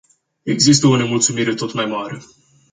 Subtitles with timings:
[0.43, 2.21] Există o nemulțumire tot mai mare.